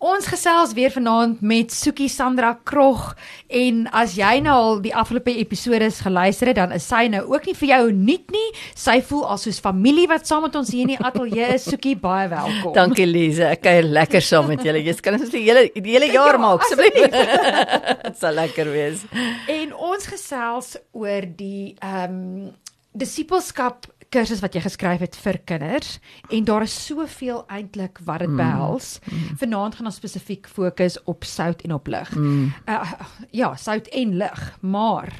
[0.00, 3.10] Ons gesels weer vanaand met Soekie Sandra Krog
[3.52, 7.20] en as jy nou al die afgelope episode se geluister het, dan is sy nou
[7.28, 8.46] ook nie vir jou nuut nie.
[8.72, 11.68] Sy voel al soos familie wat saam met ons hier in die ateljee is.
[11.68, 12.72] Soekie, baie welkom.
[12.78, 14.80] Dankie Lize, ek kuier lekker saam met julle.
[14.88, 17.20] Jy kan ons die hele die hele jaar ja, maak asseblief.
[18.08, 19.04] Dit sal lekker wees.
[19.52, 22.52] En ons gesels oor die ehm um,
[22.96, 25.98] disipelskap kursus wat jy geskryf het vir kinders
[26.34, 28.36] en daar is soveel eintlik wat dit mm.
[28.40, 28.98] behels.
[29.04, 29.16] Mm.
[29.16, 29.40] Mm.
[29.42, 32.10] Vanaand gaan ons spesifiek fokus op sout en op lig.
[32.16, 32.52] Mm.
[32.66, 32.92] Uh,
[33.30, 35.12] ja, sout en lig, maar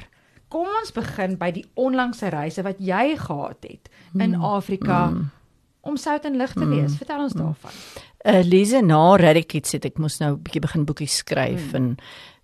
[0.51, 4.43] kom ons begin by die onlangse reise wat jy gehad het in mm.
[4.43, 5.29] Afrika mm.
[5.87, 6.73] om sout en lig te mm.
[6.75, 6.97] lees.
[6.99, 7.45] Vertel ons mm.
[7.45, 7.79] daarvan.
[8.21, 11.75] Uh, Lise na Radikits het ek mos nou 'n bietjie begin boekies skryf mm.
[11.75, 11.97] en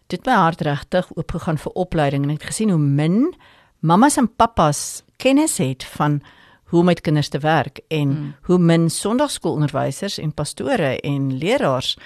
[0.08, 3.36] dit my hart regtig oopgegaan vir opleiding en ek het gesien hoe min
[3.84, 6.22] mammas en pappas kennis het van
[6.68, 8.36] hoe om met kinders te werk en mm.
[8.42, 11.98] hoe min sonndagskoolonderwysers en pastore en leraars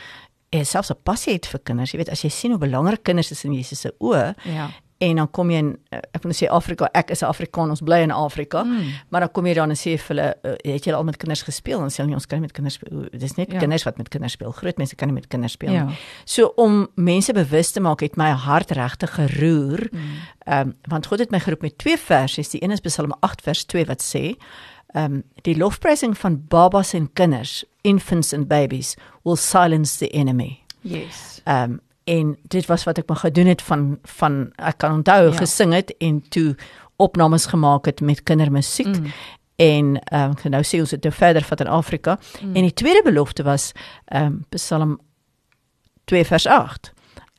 [0.50, 1.92] en selfs 'n passie het vir kinders.
[1.92, 4.36] Jy weet as jy sien hoe belangrik kinders is in Jesus se oë.
[4.44, 4.70] Ja.
[5.02, 7.82] En dan kom jy in eh, ek wil sê Afrika, ek is 'n Afrikaan, ons
[7.82, 8.92] bly in Afrika, mm.
[9.10, 11.42] maar dan kom jy dan en sê vir hulle, uh, het jy al met kinders
[11.42, 11.80] gespeel?
[11.80, 13.08] Dan sê hulle nie ons kan nie met kinders speel.
[13.10, 13.60] Dis net ja.
[13.60, 14.52] kinders wat met kinders speel.
[14.52, 15.86] Groot mense kan nie met kinders speel ja.
[15.90, 15.98] nie.
[16.26, 19.90] So om mense bewus te maak het my hart regtig geroer.
[19.92, 20.14] Mm.
[20.46, 22.50] Ehm um, want God het my geroep met twee verse.
[22.52, 24.36] Die een is Psalm 8 vers 2 wat sê,
[24.94, 30.60] ehm um, die lofprysing van babas en kinders, infants and babies will silence the enemy.
[30.82, 31.42] Yes.
[31.46, 33.84] Ehm um, en dit was wat ek maar gedoen het van
[34.20, 35.36] van ek kan onthou ja.
[35.38, 36.56] gesing het en toe
[36.96, 38.92] opnames gemaak het met kindermusiek.
[39.00, 39.14] Mm.
[39.56, 42.18] En um, nou sê ons dit nou verder van in Afrika.
[42.42, 42.56] Mm.
[42.56, 43.72] En die tweede belofte was
[44.06, 45.00] ehm um, Psalm
[46.04, 46.92] 2 vers 8.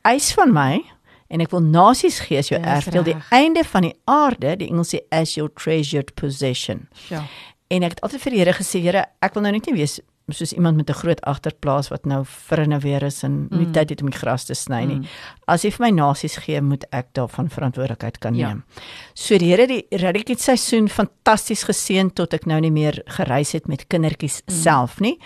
[0.02, 0.82] Eis van my
[1.28, 4.68] en ek wil nasies gee as jou ja, erfdeel die einde van die aarde die
[4.68, 6.88] Engels sê as your treasured possession.
[7.08, 7.24] Ja.
[7.68, 10.00] En ek het altyd vir die Here gesê Here ek wil nou net nie wees
[10.28, 13.72] soos iemand met 'n groot agterplaas wat nou verinneweer is en nie mm.
[13.72, 14.96] tyd het om die gras te sny nie.
[14.96, 15.06] Mm.
[15.46, 18.48] As jy vir my nasies gee, moet ek daarvan verantwoordelikheid kan ja.
[18.48, 18.64] neem.
[18.66, 18.82] Ja.
[19.14, 23.68] So die Here die Radikiet seisoen fantasties geseën tot ek nou nie meer gereis het
[23.68, 24.54] met kindertjies mm.
[24.54, 25.18] self nie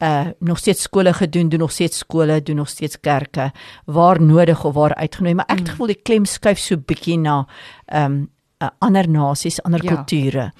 [0.00, 3.52] uh nog steeds skole gedoen, doen nog steeds skole, doen nog steeds kerke
[3.84, 5.70] waar nodig of waar uitgenooi, maar ek het mm.
[5.70, 7.46] gevoel die klem skuif so bietjie na
[7.94, 8.30] um
[8.60, 9.94] uh, ander nasies, ander ja.
[9.94, 10.50] kulture.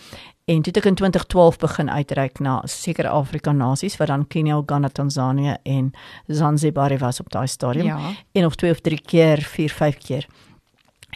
[0.50, 4.56] En toe het ek in 2012 begin uitreik na sekere Afrika nasies wat dan Kenia,
[4.58, 5.92] Uganda, Tansanië en
[6.26, 7.86] Zanzibar was op daai stadium.
[7.86, 8.10] Ja.
[8.32, 10.26] En of twee of drie keer, vier, vyf keer.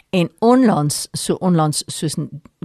[0.09, 2.15] En onlangs, so onlangs soos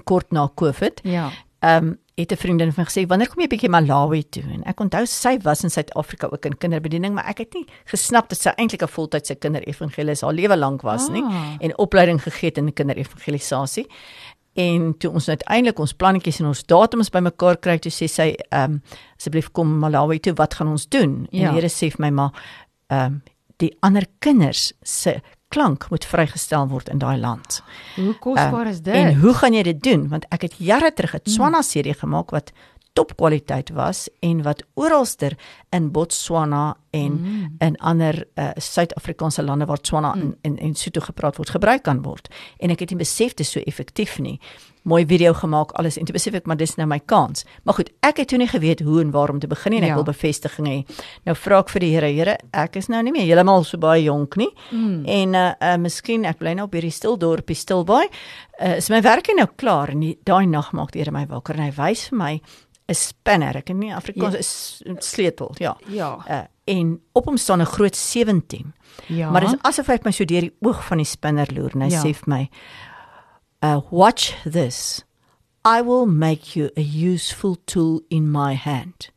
[0.05, 1.01] kort na Covid.
[1.03, 1.31] Ja.
[1.59, 4.81] Ehm um, het 'n vriendin van gesê wanneer kom jy bietjie Malawi toe en ek
[4.81, 8.49] onthou sy was in Suid-Afrika ook in kinderbediening maar ek het nie gesnap dat sy
[8.57, 11.13] eintlik 'n voltydse kinderevangelis haar lewe lank was ah.
[11.13, 11.25] nie
[11.61, 13.87] en opleiding gegee het in kinderevangelisasie
[14.59, 18.79] en toe ons uiteindelik ons plannetjies en ons datums bymekaar kry toe sê sy ehm
[18.79, 18.81] um,
[19.21, 21.49] asseblief kom Malawi toe wat gaan ons doen ja.
[21.49, 22.33] en die Here sê vir my maar
[22.89, 23.21] ehm um,
[23.61, 25.21] die ander kinders se
[25.53, 27.59] klank moet vrygestel word in daai land.
[27.97, 28.95] Hoe kosbaar uh, is dit?
[28.95, 30.07] En hoe gaan jy dit doen?
[30.09, 32.53] Want ek het jare terug 'n Swana serie gemaak wat
[32.93, 35.37] topkwaliteit was en wat oralster
[35.71, 37.55] in Botswana en mm.
[37.59, 40.35] in ander uh, Suid-Afrikaanse lande waar Tswana mm.
[40.41, 42.29] en en Sotho gepraat word gebruik kan word.
[42.59, 44.41] En ek het nie besef dit is so effektief nie.
[44.83, 47.45] Mooi video gemaak alles en toe besef ek maar dis nou my kans.
[47.63, 49.93] Maar goed, ek het toe nie geweet hoe en waar om te begin en ek
[49.93, 49.99] ja.
[50.01, 50.79] wil bevestiging hê.
[51.29, 54.03] Nou vra ek vir die Here, Here, ek is nou nie meer heeltemal so baie
[54.09, 54.51] jonk nie.
[54.73, 55.05] Mm.
[55.07, 58.09] En uh uh miskien ek bly nou op hierdie stil dorpie Stilbaai.
[58.59, 61.69] Uh is my werk nou klaar en daai nag maak die Here my wakker en
[61.69, 62.35] hy wys vir my
[62.91, 64.39] 'n spanner, ek in Afrikaans ja.
[64.43, 65.77] is sleutel, ja.
[65.87, 66.11] Ja.
[66.29, 68.75] Uh, en op hom staan 'n groot 17.
[69.07, 69.31] Ja.
[69.31, 71.87] Maar dit is asof hy my so deur die oog van die spinner loer en
[71.87, 72.03] hy ja.
[72.03, 72.51] sê vir my,
[73.65, 75.05] uh, "Watch this.
[75.67, 79.11] I will make you a useful tool in my hand."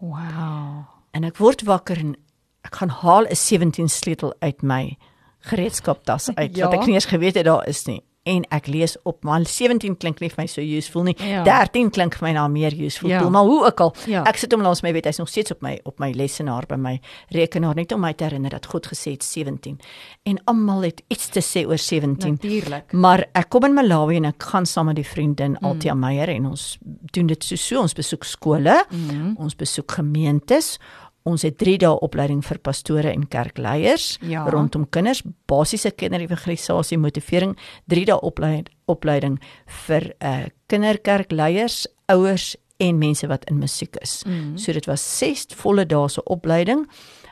[0.00, 0.88] Wow.
[1.12, 2.16] En ek word wakker en
[2.64, 4.96] ek gaan haal 'n 17 sleutel uit my
[5.40, 6.68] gereedskaptas uit ja.
[6.68, 9.96] wat ek nie eens geweet het daar is nie en ek lees op maar 17
[10.00, 11.14] klink nie vir my so useful nie.
[11.20, 11.42] Ja.
[11.44, 13.10] 13 klink vir my nou meer useful.
[13.12, 13.20] Ja.
[13.28, 14.22] Maar hoe ook al, ja.
[14.28, 16.78] ek sit hom langs my weet hy's nog steeds op my op my lesenaar by
[16.80, 16.94] my
[17.36, 19.76] rekenaar net om my te herinner dat God gesê het 17.
[20.24, 22.38] En almal het iets te sê oor 17.
[22.38, 22.96] Natuurlik.
[22.96, 25.68] Maar ek kom in Malawi en ek gaan saam met die vriendin mm.
[25.68, 26.66] Altia Meyer en ons
[27.12, 29.34] doen dit so so ons besoek skole, mm.
[29.42, 30.78] ons besoek gemeentes
[31.24, 34.42] Ons het 3 dae opleiding vir pastore en kerkleiers ja.
[34.52, 37.54] rondom kinders, basiese kinderevangelisasie, motivering,
[37.88, 39.38] 3 dae opleiding opleiding
[39.86, 44.22] vir uh kinderkerkleiers, ouers en mense wat in musiek is.
[44.26, 44.56] Mm.
[44.60, 46.84] So dit was 6 volle dae se opleiding.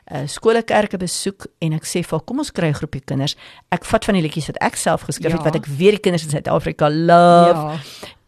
[0.08, 3.36] Uh skole kerke besoek en ek sê vir kom ons kry 'n groepie kinders.
[3.70, 5.36] Ek vat van die liedjies wat ek self geskryf ja.
[5.36, 7.76] het wat ek weet die kinders in Suid-Afrika love.
[7.76, 7.78] Ja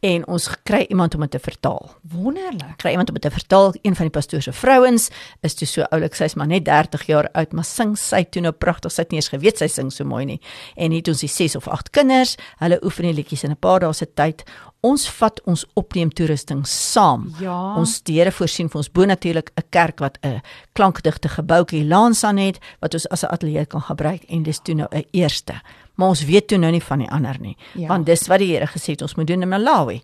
[0.04, 1.88] en ons kry iemand om dit te vertaal.
[2.12, 2.76] Wonderlik.
[2.82, 3.72] Kry iemand om dit te vertaal.
[3.82, 5.08] Een van die pastoor se vrouens
[5.40, 8.52] is toe so oulik, sy's maar net 30 jaar oud, maar sing sy toe nou
[8.52, 8.92] pragtig.
[8.92, 10.40] Sy het nie eens geweet sy sing so mooi nie.
[10.76, 13.80] En het ons die 6 of 8 kinders, hulle oefen die liedjies in 'n paar
[13.80, 14.44] dae se tyd.
[14.82, 17.32] Ons vat ons opneem toerusting saam.
[17.40, 17.76] Ja.
[17.76, 20.42] Ons Here voorsien vir ons bo natuurlik 'n kerk wat 'n
[20.74, 24.74] klankdigte gebouetjie laans aan het wat ons as 'n ateljee kan gebruik en dis toe
[24.74, 25.54] nou 'n eerste
[25.96, 27.88] maar ons weet toe nou nie van die ander nie Ja.
[27.88, 30.02] want dis wat die Here gesê het ons moet doen in Malawi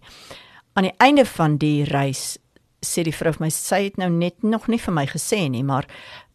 [0.75, 2.39] aan die einde van die reis
[2.87, 5.63] sê die vrou vir my sy het nou net nog nie vir my gesê nie
[5.63, 5.85] maar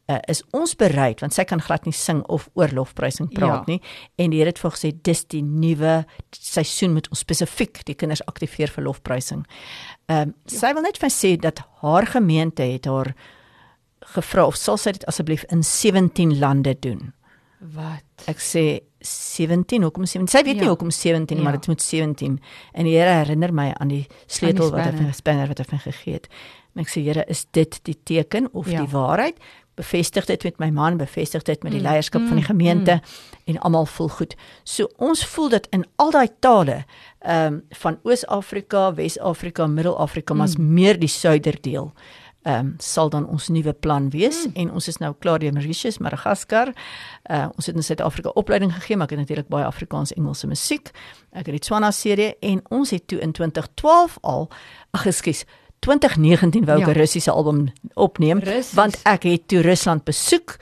[0.09, 3.73] uh, is ons bereid want sy kan glad nie sing of oor lofprysing praat Ja.
[3.73, 3.81] nie
[4.17, 8.21] en die Here het vir gesê dis die nuwe seisoen moet ons spesifiek die kinders
[8.27, 9.45] aktiveer vir lofprysing.
[10.09, 13.15] Ehm um, sy wil net vir sê dat haar gemeente het haar
[14.13, 17.13] gevra of sal sy dit asseblief in 17 lande doen.
[17.73, 18.05] Wat?
[18.29, 20.27] Ek sê 17, hoekom 17?
[20.27, 20.61] Sy weet Ja.
[20.61, 21.59] nie hoekom 17 nie, maar Ja.
[21.59, 22.39] dit moet 17.
[22.73, 25.79] En die Here herinner my aan die sleutel wat hy vir spanner wat hy vir
[25.79, 26.27] gegee het.
[26.75, 28.79] En ek sê Here, is dit die teken of Ja.
[28.83, 29.37] die waarheid?
[29.75, 33.01] Bevestig dit met my man, bevestig dit met die Mm, leierskap van die mm, gemeente
[33.45, 34.35] en almal voel goed.
[34.63, 36.85] So ons voel dit in al daai tale,
[37.21, 40.37] ehm um, van Oos-Afrika, Wes-Afrika, Middel-Afrika, Mm.
[40.39, 44.51] maar's meer die suiderdeel ehm um, sal dan ons nuwe plan wees mm.
[44.56, 46.74] en ons is nou klaar deur Mauritius, Madagaskar.
[47.30, 50.92] Uh ons het in Suid-Afrika opleiding gegee, maar ek het natuurlik baie Afrikaans Engelse musiek.
[51.31, 54.50] Ek het die Tswana serie en ons het toe in 2012 al
[54.92, 55.45] ag ekskuus
[55.80, 56.94] 2019 wou ek Ja.
[56.94, 58.74] 'n Russiese album opneem Russies.
[58.74, 60.57] want ek het toe Rusland besoek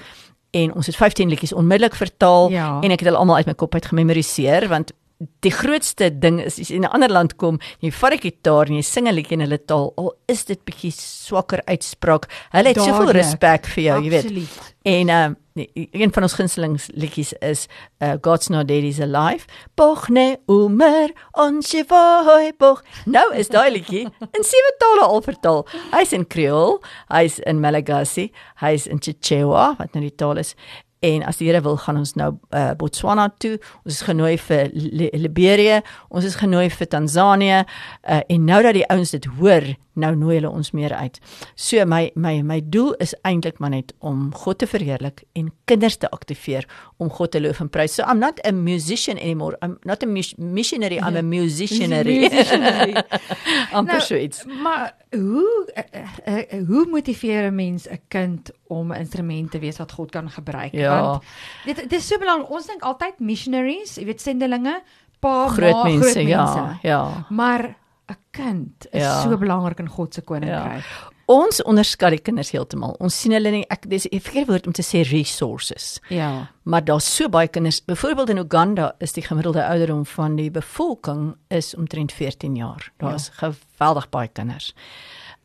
[0.51, 2.79] en ons het 15 liedjies onmiddellik vertaal Ja.
[2.81, 6.59] en ek het hulle almal uit my kop uit gememoriseer want die grootste ding is
[6.59, 9.15] as jy in 'n ander land kom, jy vat 'n gitaar en jy sing 'n
[9.15, 12.27] liedjie in hulle taal, al is dit bietjie swakker uitspraak.
[12.51, 14.49] Hulle het soveel respek vir jou, jy weet.
[14.83, 17.67] En ehm uh, een van ons gunsteling liedjies is
[18.01, 19.45] uh, God's Not Dead He's Alive.
[19.75, 22.83] Bogne umer ons voi boch.
[23.05, 25.67] Nou is daai liedjie in sewe tale al vertaal.
[25.91, 26.79] Hy's in Creole,
[27.09, 30.55] hy's in Malagasy, hy's in Chichewa wat nou die taal is.
[31.03, 33.57] En as die Here wil gaan ons nou uh, Botswana toe.
[33.83, 38.77] Ons is genooi vir Li Liberië, ons is genooi vir Tansanië uh, en nou dat
[38.77, 39.67] die ouens dit hoor,
[39.99, 41.19] nou nooi hulle ons meer uit.
[41.59, 45.99] So my my my doel is eintlik maar net om God te verheerlik en kinders
[46.01, 46.65] te aktiveer
[46.97, 47.99] om God te loof en prys.
[47.99, 49.57] So I'm not a musician anymore.
[49.61, 52.23] I'm not a mis missionary, I'm a musicianary.
[52.23, 52.95] Musicianary.
[53.77, 54.45] Amper Nou, so iets.
[54.45, 59.59] Maar hoe uh, uh, uh, hoe motiveer 'n mens 'n kind om 'n instrument te
[59.59, 60.71] wees wat God kan gebruik?
[60.71, 61.01] Ja.
[61.01, 61.23] Want
[61.65, 62.49] dit dit is so belangrik.
[62.49, 64.81] Ons dink altyd missionaries, jy weet sendelinge,
[65.19, 66.77] pa, Groot ma, mense, groot ja, mense.
[66.87, 67.25] ja.
[67.29, 67.75] Maar
[68.09, 69.21] 'n kind is Ja.
[69.21, 70.83] so belangrik in God se koninkryk.
[71.31, 72.97] Ons onderskat die kinders heeltemal.
[72.99, 75.99] Ons sien hulle nie ek dis 'n verkeerde woord om te sê resources.
[76.09, 76.49] Ja.
[76.63, 77.79] Maar daar's so baie kinders.
[77.85, 82.91] Byvoorbeeld in Uganda is die gemiddelde ouderdom van die bevolking is omtrent 14 jaar.
[82.97, 83.49] Daar's ja.
[83.49, 84.73] geweldig baie kinders.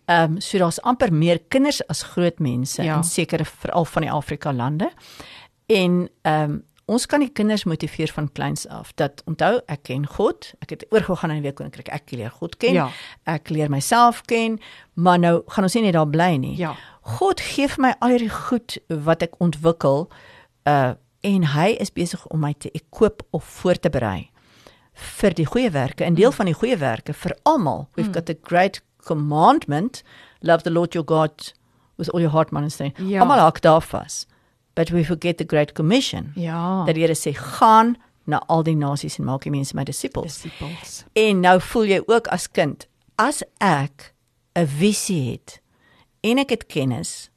[0.06, 2.96] Ehm um, so daar's amper meer kinders as groot mense Ja.
[2.96, 4.90] in sekere veral van die Afrika lande.
[5.66, 10.06] En ehm um, ons kan die kinders motiveer van kleins af dat onthou ek ken
[10.08, 10.52] God.
[10.64, 11.90] Ek het oorgegaan in die week koninkryk.
[11.92, 12.78] Ek leer God ken.
[12.78, 12.88] Ja.
[13.28, 14.56] Ek leer myself ken,
[14.96, 16.54] maar nou gaan ons nie net daar bly nie.
[16.60, 16.72] Ja.
[17.18, 20.08] God gee vir my al hierdie goed wat ek ontwikkel
[20.68, 20.94] uh
[21.26, 24.28] en hy is besig om my te equip of voor te berei
[25.18, 26.04] vir die goeie werke.
[26.06, 27.88] En deel van die goeie werke vir almal.
[27.96, 30.02] We've got the great commandment,
[30.40, 31.52] love the Lord your God
[31.98, 33.00] with all your heart, mind and strength.
[33.02, 33.20] Ja.
[33.20, 34.26] Almal hak daar vas.
[34.78, 36.32] But we forget the great commission.
[36.34, 36.84] Ja.
[36.84, 40.36] Dat Here sê gaan na al die nasies en maak die mense my disippels.
[40.38, 41.00] disciples.
[41.18, 42.86] En nou voel jy ook as kind,
[43.16, 44.12] as ek
[44.54, 45.60] 'n visie het
[46.20, 47.30] en ek het kennis,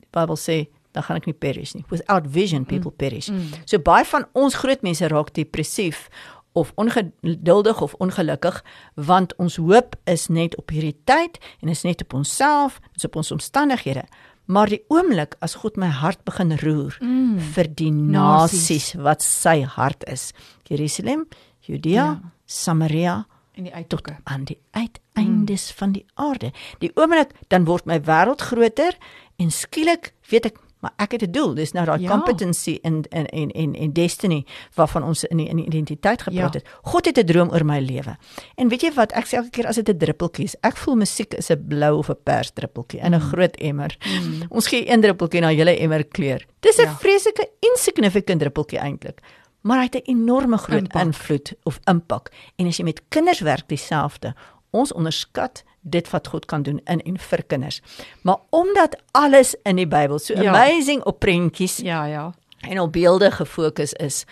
[0.00, 1.84] die Bybel sê, dan gaan ek nie perish nie.
[1.88, 3.28] Without vision people perish.
[3.28, 3.54] Mm.
[3.64, 6.08] So baie van ons groot mense raak depressief
[6.52, 12.02] of ongeduldig of ongelukkig want ons hoop is net op hierdie tyd en is net
[12.02, 14.04] op onsself, is op ons omstandighede.
[14.50, 17.38] Maar die oomblik as God my hart begin roer Mm.
[17.54, 18.94] vir die Nasies.
[18.98, 20.32] wat sy hart is,
[20.66, 21.26] Jerusalem,
[21.60, 22.20] Judea, Ja.
[22.46, 24.16] Samaria in die tot uithoeke.
[24.24, 25.76] aan die uiteindes mm.
[25.78, 26.52] van die aarde.
[26.80, 28.96] Die oomblik dan word my wêreld groter
[29.38, 31.54] en skielik weet ek maar ek het 'n doel.
[31.54, 32.08] Dis nou daai Ja.
[32.08, 34.44] competency in in en en en destiny
[34.74, 36.58] waarvan ons in die, in die identiteit gepraat Ja.
[36.60, 36.68] het.
[36.82, 38.16] God het 'n droom oor my lewe.
[38.56, 39.12] En weet jy wat?
[39.12, 41.98] Ek sê elke keer as dit 'n druppeltjie is, ek voel musiek is 'n blou
[41.98, 43.96] of 'n pers druppeltjie in 'n groot emmer.
[44.06, 44.42] Mm.
[44.56, 46.46] Ons gee een druppeltjie na julle emmer kleur.
[46.60, 46.94] Dis 'n Ja.
[46.96, 49.20] vreeslike insignificant druppeltjie eintlik.
[49.62, 51.02] Maar hy het 'n enorme groot Impak.
[51.02, 52.30] invloed of impak.
[52.56, 54.34] En as jy met kinders werk dieselfde.
[54.70, 57.80] Ons onderskat dit wat God kan doen in en vir kinders.
[58.22, 60.50] Maar omdat alles in die Bybel so Ja.
[60.50, 62.34] amazing op prentjies Ja, ja.
[62.60, 64.24] en op beelde gefokus is,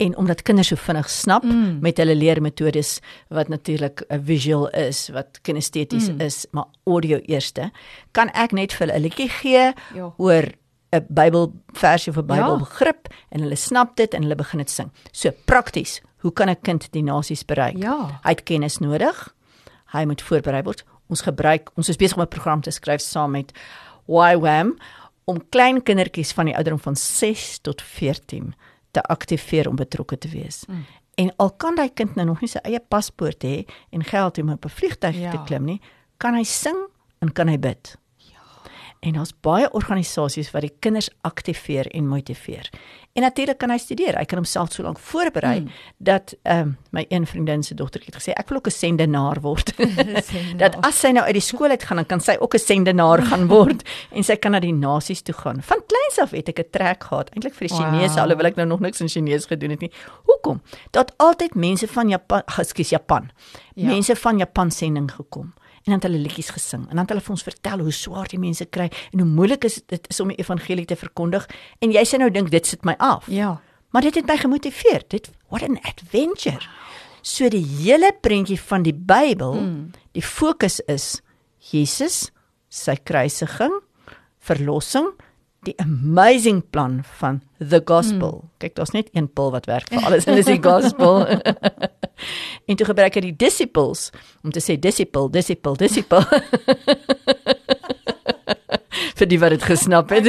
[0.00, 1.78] en omdat kinders so vinnig snap mm.
[1.80, 6.20] met hulle leermetodes wat natuurlik 'n visual is, wat kinesteties mm.
[6.20, 7.70] is, maar audio eerste,
[8.10, 10.12] kan ek net vir hulle 'n liedjie gee ja.
[10.16, 10.44] oor
[10.92, 13.16] 'n Bybelversie of 'n Bybelbegrip ja.
[13.28, 14.90] en hulle snap dit en hulle begin dit sing.
[15.12, 17.76] So prakties, hoe kan 'n kind die nasies bereik?
[17.76, 18.20] Ja.
[18.22, 19.34] Hy het kennis nodig.
[19.92, 20.84] Hy moet voorberei word.
[21.10, 23.52] Ons gebruik, ons is besig om 'n program te skryf saam met
[24.06, 24.76] YWAM
[25.24, 28.54] om klein kindertjies van die ouderdom van 6 tot 14
[28.90, 30.64] te aktiveer om betrokke te wees.
[30.66, 30.84] Mm.
[31.14, 34.50] En al kan daai kind nou nog nie sy eie paspoort hê en geld om
[34.50, 35.30] op 'n vliegtuig ja.
[35.30, 35.80] te klim nie,
[36.16, 36.78] kan hy sing
[37.18, 37.96] en kan hy bid.
[39.00, 42.68] En daar's baie organisasies wat die kinders aktiveer en motiveer.
[43.12, 44.14] En natuurlik kan hy studeer.
[44.18, 45.70] Hy kan homself so lank voorberei hmm.
[45.98, 49.40] dat ehm um, my een vriendin se dogtertjie het gesê ek wil ook 'n sendenaar
[49.40, 49.72] word.
[50.62, 53.22] dat as sy nou uit die skool uit gaan, dan kan sy ook 'n sendenaar
[53.22, 53.82] gaan word
[54.16, 55.62] en sy kan na die nasies toe gaan.
[55.62, 58.22] Van kleins af het ek 'n trek gehad eintlik vir die Chinese, wow.
[58.22, 59.92] alhoewel ek nou nog niks in Chinees gedoen het nie.
[60.24, 60.60] Hoekom?
[60.90, 63.30] Dat altyd mense van Japan, ekskuus Japan.
[63.74, 63.86] Ja.
[63.86, 67.24] Mense van Japan sending gekom en dan het hulle liedjies gesing en dan het hulle
[67.24, 70.28] vir ons vertel hoe swaar die mense kry en hoe moeilik is dit is om
[70.32, 71.48] die evangelie te verkondig
[71.80, 73.28] en jy sê nou dink dit sit my af.
[73.32, 73.58] Ja.
[73.90, 75.02] Maar dit het my gemotiveer.
[75.08, 76.60] Dit what an adventure.
[77.22, 79.90] So die hele prentjie van die Bybel, hmm.
[80.16, 81.20] die fokus is
[81.70, 82.30] Jesus,
[82.72, 83.74] sy kruisiging,
[84.40, 85.10] verlossing,
[85.68, 88.30] die amazing plan van the gospel.
[88.30, 88.50] Hmm.
[88.58, 91.26] Kyk, daar's net een pil wat werk vir alles en dis die gospel.
[92.68, 94.08] en toe gebruik hy die disciples
[94.44, 96.24] om te sê disciple, disciple, disciple.
[99.20, 100.26] vir die wat dit gesnap het.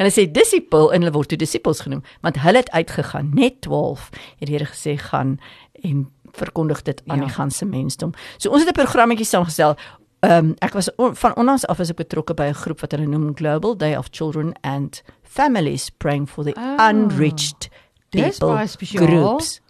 [0.00, 3.60] en hy sê disciple en hulle word toe disciples genoem, want hulle het uitgegaan, net
[3.66, 4.08] 12
[4.40, 5.36] het die Here gesê gaan
[5.84, 7.24] en verkondig dit aan ja.
[7.26, 8.12] die ganse mensdom.
[8.38, 9.76] So ons het 'n programmetjie saamgestel
[10.20, 12.92] Ehm um, ek was on, van onlangs af as ek betrokke by 'n groep wat
[12.92, 17.68] hulle noem Global Day of Children and Families praying for the oh, unreached
[18.10, 19.60] people groups.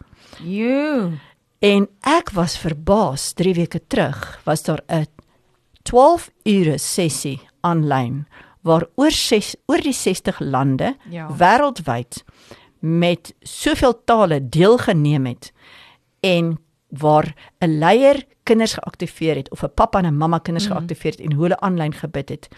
[0.42, 1.19] You.
[1.61, 5.07] En ek was verbaas 3 weke terug was daar 'n
[5.83, 8.26] 12 ure sessie aanlyn
[8.62, 11.28] waar oor 6 oor die 60 lande ja.
[11.28, 12.25] wêreldwyd
[12.80, 15.52] met soveel tale deelgeneem het
[16.21, 16.59] en
[16.90, 20.73] waar 'n leier kinders geaktiveer het of 'n pappa en 'n mamma kinders mm.
[20.73, 22.49] geaktiveer het en hoe hulle aanlyn gebid het.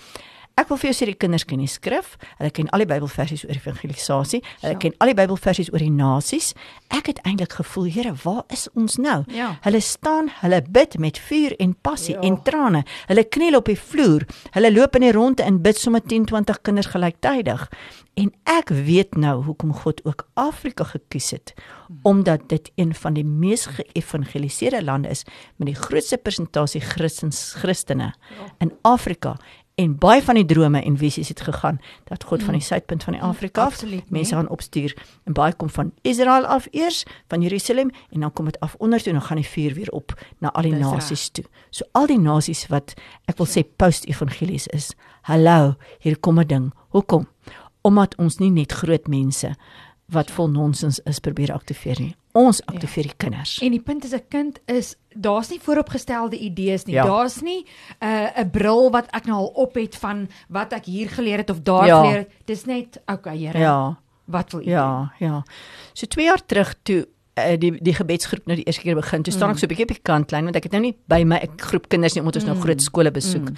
[0.60, 3.46] Ek wil vir jou sê die kinders ken die skrif, hulle ken al die Bybelversies
[3.46, 4.80] oor evangelisasie, hulle ja.
[4.84, 6.52] ken al die Bybelversies oor die nasies.
[6.92, 9.22] Ek het eintlik gevoel, Here, waar is ons nou?
[9.32, 9.54] Ja.
[9.64, 12.22] Hulle staan, hulle bid met vuur en passie ja.
[12.28, 12.84] en trane.
[13.08, 14.26] Hulle kniel op die vloer.
[14.52, 17.66] Hulle loop in die ronde en bid sommer 10, 20 kinders gelyktydig.
[18.20, 21.54] En ek weet nou hoekom God ook Afrika gekies het,
[22.04, 25.24] omdat dit een van die mees geëvangeliseerde lande is
[25.56, 28.50] met die grootste persentasie Christens Christene ja.
[28.60, 29.38] in Afrika
[29.82, 32.44] en baie van die drome en visies het gegaan dat God mm.
[32.44, 36.46] van die suidpunt van die Afrika af mense gaan opstuur en baie kom van Israel
[36.46, 39.48] af eers van Jerusalem en dan kom dit af onder toe en dan gaan die
[39.48, 41.44] vuur weer op na al die nasies toe.
[41.70, 42.94] So al die nasies wat
[43.26, 44.92] ek wil sê post-evangelies is.
[45.22, 46.72] Hallo, hier kom 'n ding.
[46.88, 47.28] Hoekom?
[47.82, 49.54] Omdat ons nie net groot mense
[50.06, 52.14] wat vol nonsens is probeer aktiveer nie.
[52.32, 52.72] Ons ja.
[52.72, 53.58] aktiveer die kinders.
[53.60, 56.94] En die punt is 'n kind is daar's nie vooropgestelde idees nie.
[56.94, 57.04] Ja.
[57.04, 57.66] Daar's nie
[58.00, 61.38] 'n uh, 'n bril wat ek nou al op het van wat ek hier geleer
[61.38, 62.02] het of daar ja.
[62.02, 62.30] geleer het.
[62.44, 63.58] Dis net okay, Here.
[63.58, 63.98] Ja.
[64.24, 64.64] Wat wil u?
[64.64, 65.44] Ja, ja.
[65.92, 69.22] So 2 jaar terug toe uh, die die gebedsgroep nou die eerste keer begin.
[69.22, 69.54] Toe staan mm.
[69.54, 71.88] ek so 'n bietjie op die kantlyn want ek het nou nie by my groep
[71.88, 72.52] kinders nie omdat ons mm.
[72.52, 73.50] nou groot skole besoek.
[73.50, 73.56] Mm.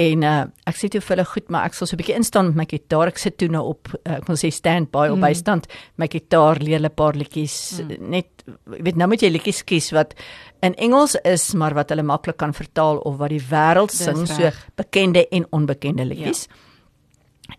[0.00, 2.46] En uh, ek sê toe vir hulle goed, maar ek sal so 'n bietjie instaan
[2.46, 3.10] met my gitaar.
[3.12, 5.12] Ek sit toe nou op uh, ek wil sê stand by mm.
[5.12, 5.68] op bystand
[6.00, 8.08] my gitaar leer 'n paar liedjies mm.
[8.08, 10.14] net jy weet nou moet jy liedjies kies wat
[10.62, 14.50] in Engels is, maar wat hulle maklik kan vertaal of wat die wêreld sing, so
[14.76, 16.46] bekende en onbekende liedjies.
[16.48, 16.56] Ja.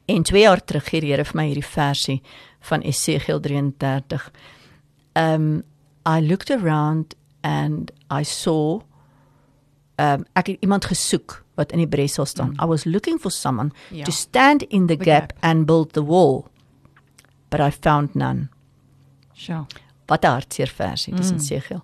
[0.05, 2.21] En 2 jaar terug gee die Here vir my hierdie versie
[2.61, 4.31] van Esegiel 33.
[5.15, 5.63] Um
[6.07, 8.81] I looked around and I saw
[9.99, 12.49] um ek het iemand gesoek wat in die Bresel staan.
[12.49, 12.63] Mm.
[12.63, 14.03] I was looking for someone ja.
[14.03, 16.47] to stand in the, the gap, gap and build the wall.
[17.49, 18.49] But I found none.
[19.33, 19.65] Sjoe.
[20.05, 21.33] Wat 'n hartseer versie, dis mm.
[21.33, 21.83] in Segel.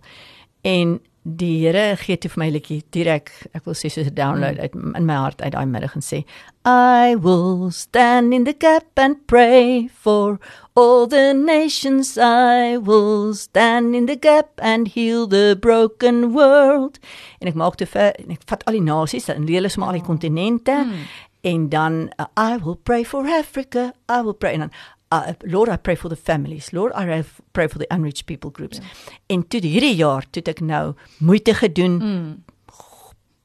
[0.62, 4.56] En die Here gee toe vir my liedjie direk, ek wil sê soos 'n download
[4.56, 4.64] mm.
[4.64, 6.24] uit in my hart uit daai middag en sê
[6.66, 10.40] I will stand in the gap and pray for
[10.76, 17.00] all the nations I will stand in the gap and heal the broken world.
[17.42, 19.92] En ek maak toe vir en ek vat al die nasies en leer hulle sommer
[19.92, 20.12] al die oh.
[20.12, 21.10] kontinente mm.
[21.42, 24.72] en dan uh, I will pray for Africa, I will pray and
[25.12, 28.78] uh, Lord I pray for the families Lord I pray for the unreached people groups
[28.78, 28.88] yeah.
[29.28, 32.30] en toe hierdie jaar toe ek nou moeite gedoen mm.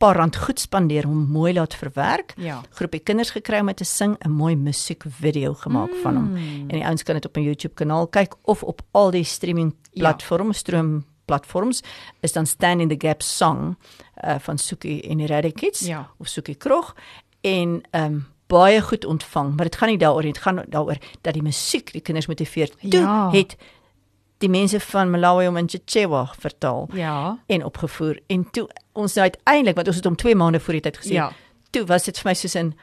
[0.03, 2.35] paar rand goed spandeer om mooi laat verwerk.
[2.37, 2.59] Ja.
[2.77, 6.03] Groepie kinders gekry om te sing, 'n mooi musiekvideo gemaak mm.
[6.03, 6.37] van hom.
[6.37, 9.75] En die ouens kan dit op 'n YouTube kanaal kyk of op al die streaming
[9.95, 10.61] platforms, ja.
[10.61, 11.83] stroom platforms
[12.21, 13.77] is dan Stand in the Gap song
[14.25, 16.11] uh, van Suki en die Radicals ja.
[16.19, 16.95] of Suki Krog
[17.41, 20.99] en ehm um, baie goed ontvang, maar dit gaan nie daaroor nie, dit gaan daaroor
[21.23, 22.71] dat die musiek die kinders motiveer.
[22.81, 23.31] Toe ja.
[23.31, 23.57] het
[24.45, 27.39] die mense van Malawi om in Chichewa vertaal ja.
[27.47, 30.85] en opgevoer en toe ons nou uiteindelik want ons het om 2 maande voor die
[30.87, 31.29] tyd gesê ja.
[31.75, 32.75] toe was dit vir my soos 'n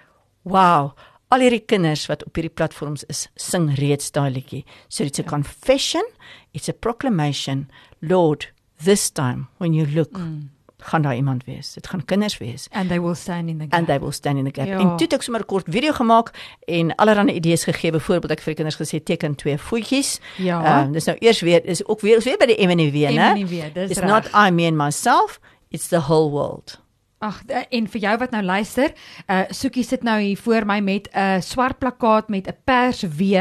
[0.44, 0.92] wow
[1.32, 5.24] al hierdie kinders wat op hierdie platforms is sing reeds daai liedjie so it's a
[5.24, 5.30] ja.
[5.30, 6.08] confession
[6.54, 8.52] it's a proclamation lord
[8.84, 10.50] this time when you look mm
[10.84, 11.74] gaan daar iemand wees.
[11.74, 12.68] Dit gaan kinders wees.
[12.72, 13.74] And they will stand in the gap.
[13.74, 14.68] And they will stand in the gap.
[14.68, 14.80] Ja.
[14.80, 16.32] En toe het ek sommer 'n kort video gemaak
[16.66, 17.92] en allerlei idees gegee.
[17.92, 20.20] Byvoorbeeld ek vir die kinders gesê teken twee voetjies.
[20.38, 20.64] Ja.
[20.64, 23.34] Ehm um, dis nou eers weer is ook weer weer by die MNW, né?
[23.34, 24.10] MNW, dis It's reg.
[24.10, 26.80] not I me and myself, it's the whole world.
[27.20, 28.94] Ag en vir jou wat nou luister,
[29.30, 33.02] uh Soekie sit nou hier voor my met 'n uh, swart plakkaat met 'n pers
[33.02, 33.34] W,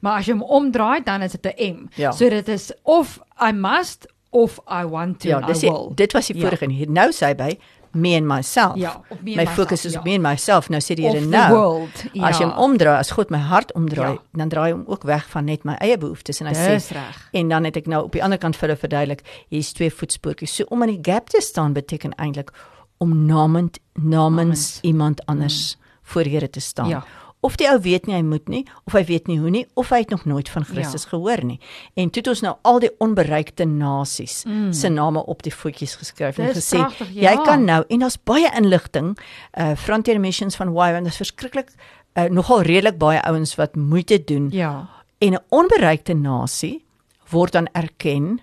[0.00, 1.88] maar as jy hom omdraai dan is dit 'n M.
[1.94, 2.10] Ja.
[2.12, 5.92] So dit is of I must of I want to ja, dis I will.
[5.94, 6.86] Dit was die vorige ja.
[6.88, 7.58] nou sê by
[7.96, 8.76] me and myself.
[8.76, 9.98] Ja, op me my myself, focus is ja.
[9.98, 10.68] op me and myself.
[10.68, 11.52] Nou sê Of the nou.
[11.54, 12.28] world, ja.
[12.28, 14.22] As jy hom omdraai, as God my hart omdraai, Ja.
[14.32, 17.28] dan draai hom ook weg van net my eie behoeftes en hy Dis sê reg.
[17.32, 20.54] en dan het ek nou op die ander kant vir hulle verduidelik, hier's twee voetspoortjies.
[20.54, 22.52] So om in die gap te staan beteken eintlik
[22.98, 26.88] om namens namens iemand anders voor die Here te staan.
[26.88, 27.04] Ja.
[27.46, 29.90] Of die ou weet nie hy moet nie, of hy weet nie hoe nie, of
[29.94, 31.08] hy het nog nooit van Christus Ja.
[31.12, 31.60] gehoor nie.
[31.94, 34.72] En toe het ons nou al die onbereikte nasies Mm.
[34.72, 37.30] se name op die voetjies geskryf en Dis gesê pragtig, ja.
[37.30, 39.16] jy kan nou en daar's baie inligting
[39.58, 41.70] uh Frontier Missions van Wyvern, dis verskriklik
[42.16, 44.88] uh, nogal redelik baie ouens wat moeite doen Ja.
[45.20, 46.84] en 'n onbereikte nasie
[47.30, 48.40] word dan erken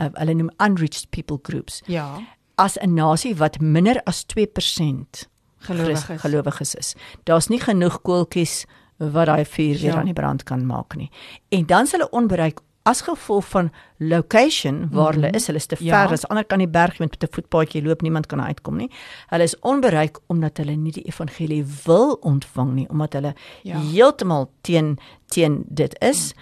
[0.00, 2.18] uh, hulle noem unreached people groups Ja.
[2.56, 5.28] as 'n nasie wat minder as 2%
[5.60, 6.20] Gelowiges.
[6.20, 6.94] gelowiges is.
[7.24, 8.64] Daar's nie genoeg koeltjies
[8.98, 9.98] wat daai vuur weer Ja.
[9.98, 11.10] aan die brand kan maak nie.
[11.48, 15.46] En dan is hulle onbereik as gevolg van location waar hulle is.
[15.46, 16.02] Hulle is te ver, Ja.
[16.02, 16.10] ja.
[16.12, 18.90] is ander kan die berg met 'n voetpaadjie loop, niemand kan uitkom nie.
[19.28, 23.78] Hulle is onbereik omdat hulle nie die evangelie wil ontvang nie, omdat hulle Ja.
[23.80, 26.32] heeltemal teen teen dit is.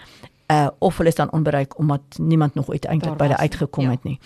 [0.51, 3.89] Uh of hulle is dan onbereik omdat niemand nog uiteindelik Daar by hulle uitgekom Ja.
[3.89, 4.19] het nie.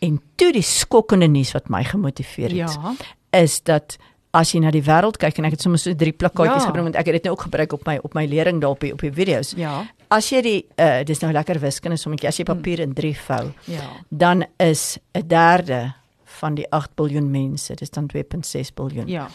[0.00, 2.94] En toe die skokkende nuus wat my gemotiveer het Ja.
[3.40, 3.96] is dat
[4.32, 6.66] as jy na die wêreld kyk en ek het sommer so drie plakkaatjies Ja.
[6.68, 8.80] gebring want ek het dit nou ook gebruik op my op my lering daar op
[8.80, 9.54] die, op die video's.
[9.56, 9.86] Ja.
[10.10, 13.52] As jy die uh dis nou lekker wiskunde sommetjie as jy papier in 3 vou,
[13.66, 13.80] Ja.
[14.08, 19.08] dan is 'n derde van die 8 miljard mense, dis dan 2.6 miljard.
[19.08, 19.28] Ja.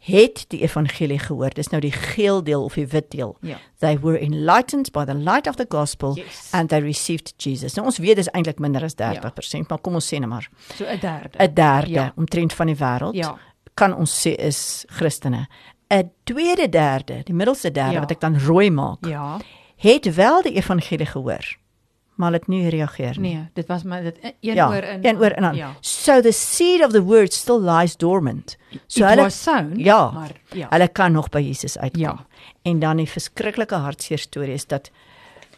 [0.00, 1.50] Het die evangelie gehoor.
[1.54, 3.36] Dis nou die geel deel of die wit deel.
[3.42, 3.58] Ja.
[3.78, 6.48] They were enlightened by the light of the gospel Yes.
[6.52, 7.74] and they received Jesus.
[7.74, 10.84] Nou ons weet dis eintlik minder as 30%, maar kom ons sê net maar So
[10.84, 11.38] 'n derde.
[11.38, 12.12] 'n derde Ja.
[12.16, 13.36] omtrent van die wêreld Ja.
[13.80, 15.46] Kan ons sê is Christene.
[15.90, 18.00] 'n Tweede derde, die middelste derde Ja.
[18.00, 19.38] wat ek dan rooi maak, Ja.
[19.76, 21.56] het wel die evangelie gehoor,
[22.16, 23.34] maar het nie gereageer nie.
[23.34, 25.04] Nee, dit was my dit een ja, oor in.
[25.04, 25.56] een oor in aan.
[25.56, 25.72] Ja.
[25.80, 28.56] So the seed of the word still lies dormant.
[28.86, 30.66] So It hulle sown, ja, maar ja.
[30.70, 32.00] hulle kan nog by Jesus uitkom.
[32.02, 32.26] Ja.
[32.62, 34.90] En dan die verskriklike hartseer storie is dat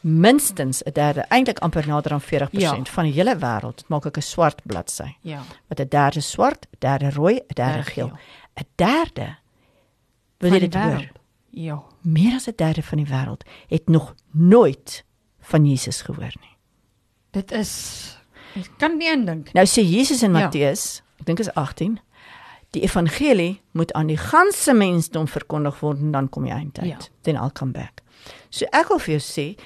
[0.03, 2.51] minstens 'n derde, eintlik amper nader aan 40%
[2.87, 2.93] Ja.
[2.93, 5.15] van die hele wêreld, maak ek 'n swart bladsy.
[5.21, 5.43] Ja.
[5.69, 8.11] wat 'n derde swart, 'n derde rooi, 'n derde Derde geel.
[8.57, 9.37] 'n Derde
[10.39, 11.11] wil jy dit hoor?
[11.51, 11.83] Ja.
[12.03, 15.05] Meer as 'n derde van die wêreld het nog nooit
[15.41, 16.57] van Jesus gehoor nie.
[17.31, 18.17] Dit is
[18.55, 19.53] ek kan nie indink.
[19.53, 20.39] Nou sê Jesus in Ja.
[20.41, 22.01] Matteus, ek dink is 18,
[22.71, 26.85] die evangelie moet aan die ganse mensdom verkondig word en dan kom die eindtyd.
[26.87, 26.97] Ja.
[27.23, 28.01] Then I'll come back.
[28.51, 29.57] So ek wil vir jou sê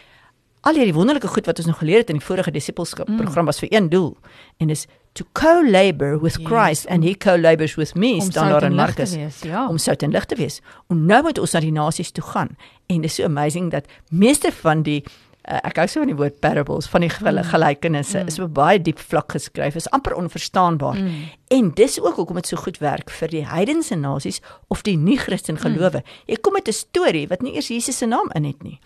[0.60, 3.16] al hierdie wonderlike goed wat ons nog geleer het in die vorige disippelskap Mm.
[3.16, 4.16] program was vir een doel
[4.58, 8.62] en dis to co-labor with Yes, Christ and he co-labors with me Om staan daar
[8.62, 9.14] in Markus.
[9.14, 9.68] wees, ja.
[9.68, 10.60] om sout en lig te wees.
[10.88, 12.56] En nou moet ons na die nasies toe gaan.
[12.86, 15.04] En dit is so amazing dat meeste van die
[15.48, 18.26] uh, ek hou so van die woord parables van die gel gelykenisse Mm.
[18.26, 19.74] is op baie diep vlak geskryf.
[19.74, 20.94] Is amper onverstaanbaar.
[20.98, 21.10] Mm.
[21.48, 25.56] En dis ook hoekom dit so goed werk vir die heidense nasies of die nie-Christen
[25.58, 26.02] gelowe.
[26.26, 28.80] Jy kom met 'n storie wat nie eers Jesus se naam in het nie.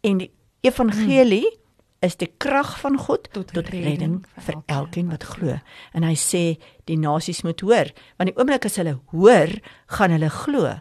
[0.00, 0.30] En die
[0.62, 1.46] evangelie
[2.02, 4.14] is die krag van God Tot tot, redding redding
[4.46, 5.58] vir elkeen wat glo.
[5.94, 6.42] En hy sê
[6.90, 9.52] die nasies moet hoor, want die oomblik as hulle hoor,
[9.98, 10.72] gaan hulle glo.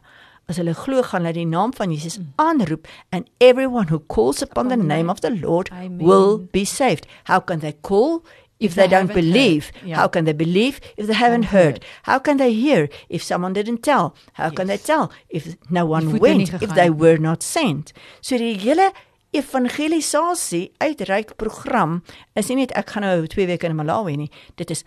[0.49, 4.69] As hulle glo, gaan hulle die naam van Jesus aanroep and everyone who calls upon
[4.73, 6.01] the name of the Lord Amen.
[6.01, 7.05] will be saved.
[7.29, 8.23] How can they call
[8.59, 9.69] if they don't haven't believe?
[9.77, 9.87] heard.
[9.93, 10.01] Ja.
[10.01, 11.85] How can they believe if they haven't heard?
[12.09, 14.15] How can they hear if someone didn't tell?
[14.33, 14.85] How can they Yes.
[14.89, 17.93] tell if no one voete went if they were not sent?
[18.21, 18.89] So die hele
[19.31, 22.01] evangelisasie uitreik program
[22.35, 24.29] is nie net ek gaan nou 2 weke in Malawi nie.
[24.59, 24.83] Dit is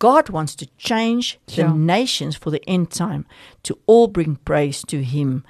[0.00, 1.72] God wants to change the Ja.
[1.74, 3.24] nations for the end time
[3.62, 5.44] to all bring praise to him.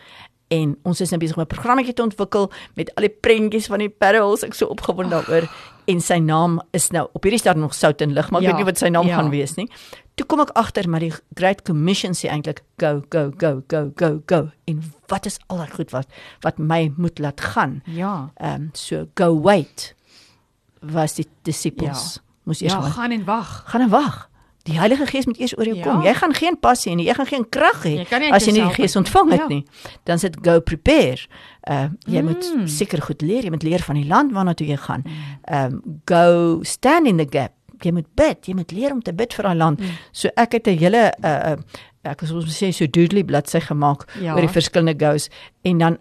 [0.51, 3.79] En ons is nou besig om 'n programmetjie te ontwikkel met al die prentjies van
[3.79, 4.43] die parallels.
[4.43, 5.49] Ek so opgewonde daaroor
[5.87, 8.53] en sy naam is nou op hierdie stadium nog sout en lig, maar ek Ja,
[8.55, 9.17] weet nie wat sy naam ja.
[9.17, 9.69] gaan wees nie.
[10.15, 14.21] Toe kom ek agter maar die Great Commission sê eintlik go go go go go
[14.27, 14.41] go.
[14.69, 16.07] En wat is al daai goed wat
[16.45, 17.83] wat my moet laat gaan?
[17.87, 18.31] Ja.
[18.37, 19.95] Ehm um, so go wait
[20.81, 22.15] was die disippels.
[22.15, 22.23] Ja.
[22.45, 23.63] Moes eers Ja, gaan gaan en wag.
[23.67, 24.29] gaan en wag.
[24.63, 25.83] Die Heilige Gees moet eers oor jou Ja.
[25.83, 26.03] kom.
[26.03, 28.97] Jy gaan geen passie en jy gaan geen krag hê as jy nie die Gees
[28.97, 29.47] ontvang het Ja.
[29.49, 29.65] nie.
[30.05, 31.27] Dan sit go prepare.
[31.71, 32.27] Uh jy Mm.
[32.27, 35.05] moet seker goed leer, jy moet leer van die land waarna toe jy gaan.
[35.53, 37.53] Um go stand in the gap.
[37.85, 39.81] Jy moet bid, jy moet leer om te bid vir daai land.
[39.81, 39.87] Mm.
[40.13, 41.57] So ek het 'n hele uh,
[42.05, 44.35] ek was ons sê so doodly bladsy gemaak Ja.
[44.35, 45.29] oor die verskillende goes
[45.65, 45.99] en dan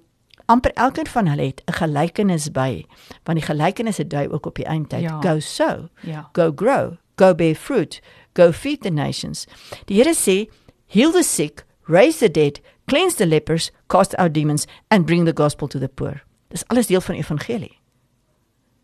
[0.47, 2.85] amper elkeen van hulle het 'n gelykenis by
[3.25, 5.19] want die gelykenisse dui ook op die eindtyd Ja.
[5.21, 6.29] go so Ja.
[6.33, 8.01] go grow, go bear fruit,
[8.35, 9.45] go feed the nations.
[9.85, 10.47] Die Here sê,
[10.87, 15.33] heal the sick, raise the dead, cleanse the lepers, cast out demons and bring the
[15.33, 16.23] gospel to the poor.
[16.49, 17.77] Dis alles deel van evangelie.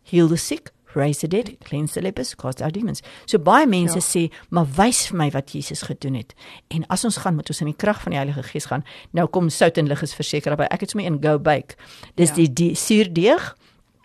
[0.04, 3.02] Heal the sick, raise the dead, cleanse the lepers, cast out demons.
[3.26, 4.00] So baie mense Ja.
[4.00, 6.34] sê, maar wys vir my wat Jesus gedoen het.
[6.70, 8.84] En as ons gaan moet ons in die krag van die Heilige Gees gaan.
[9.12, 10.66] Nou kom sout en lig is verseker daarby.
[10.74, 11.76] Ek het sommer een go bake.
[12.16, 12.34] Dis Ja.
[12.34, 13.54] die, die suurdeeg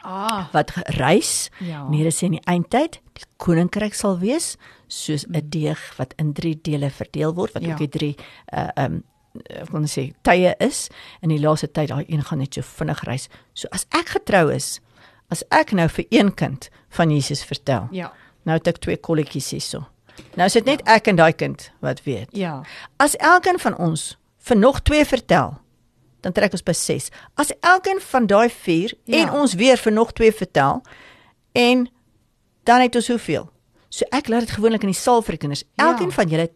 [0.03, 0.47] Ah.
[0.53, 1.87] wat reis Ja.
[1.89, 6.33] Nee, dit sê in die eindtyd die koninkryk sal wees soos 'n deeg wat in
[6.33, 7.71] 3 dele verdeel word wat Ja.
[7.71, 8.15] ook die 3
[8.53, 9.03] uh um
[9.49, 10.89] ek wil net sê tye is
[11.21, 13.29] in die laaste tyd daai een gaan net so vinnig reis.
[13.53, 14.79] So as ek getrou is,
[15.29, 17.87] as ek nou vir een kind van Jesus vertel.
[17.91, 18.11] Ja.
[18.43, 19.83] Nou het ek twee kolletjies hierso.
[20.35, 22.29] Nou is dit net ek en daai kind wat weet.
[22.37, 22.61] Ja.
[23.01, 25.53] As elkeen van ons vir nog twee vertel,
[26.21, 27.09] dan trek ons by 6.
[27.41, 29.21] As elkeen van daai 4 Ja.
[29.23, 30.81] en ons weer vir nog twee vertel
[31.53, 31.87] en
[32.63, 33.49] dan het ons hoeveel?
[33.89, 35.63] So ek laat dit gewoonlik in die saal vir die kinders.
[35.75, 35.91] Ja.
[35.91, 36.49] Elkeen van julle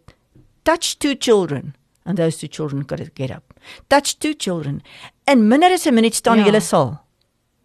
[0.63, 1.74] touch two children
[2.06, 3.54] and those two children got to get up.
[3.88, 4.82] Touch two children.
[5.26, 6.43] En minder as 'n minuut staan Ja.
[6.43, 7.05] die hele saal.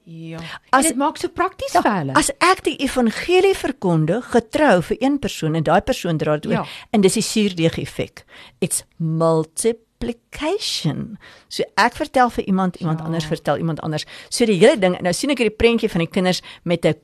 [0.04, 0.38] Ja.
[0.70, 2.12] As- dit maak so prakties Ja, vir hulle.
[2.14, 6.52] as ek die evangelie verkondig, getrou vir een persoon en daai persoon dra dit oor
[6.52, 6.64] Ja.
[6.92, 8.24] en dis die suurdeeg effek.
[8.60, 8.84] It's
[10.00, 11.18] multiplication.
[11.48, 13.04] So ek vertel vir iemand, iemand Ja.
[13.04, 14.04] anders vertel iemand anders.
[14.28, 16.94] So die hele ding, nou sien ek hierdie prentjie van die kinders met 'n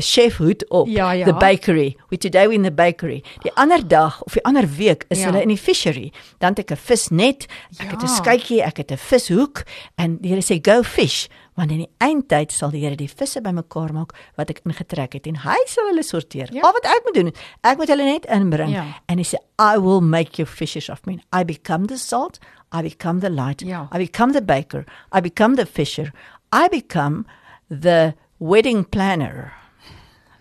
[0.00, 1.24] chef hoed op, Ja, ja.
[1.24, 1.96] the bakery.
[2.08, 3.22] We today we in the bakery.
[3.42, 5.24] Die ander dag of die ander week is Ja.
[5.30, 6.12] hulle in die fishery.
[6.38, 7.46] Dan het ek 'n visnet,
[7.78, 8.14] ek het 'n Ja.
[8.14, 9.62] skytjie, ek het 'n vishoek
[9.96, 11.26] en die Here sê go fish
[11.56, 15.26] want in die eindtyd sal die Here die visse bymekaar maak wat ek ingetrek het
[15.26, 16.48] en hy sal hulle sorteer.
[16.52, 16.62] Ja.
[16.62, 18.84] Al wat ek moet doen, ek moet hulle net inbring Ja.
[19.08, 21.22] en hy sê I will make you fishers of men.
[21.32, 22.38] I become the salt,
[22.72, 23.86] I become the light, Ja.
[23.92, 26.12] I become the baker, I become the fisher,
[26.52, 27.24] I become
[27.70, 29.52] the wedding planner.